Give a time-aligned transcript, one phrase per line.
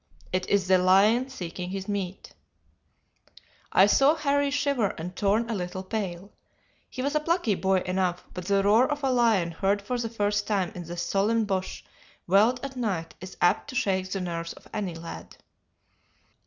[0.33, 2.33] It is the lion seeking his meat.
[3.71, 6.31] "I saw Harry shiver and turn a little pale.
[6.89, 10.09] He was a plucky boy enough, but the roar of a lion heard for the
[10.09, 11.83] first time in the solemn bush
[12.27, 15.35] veldt at night is apt to shake the nerves of any lad.